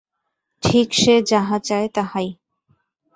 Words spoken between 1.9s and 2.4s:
তাহাই।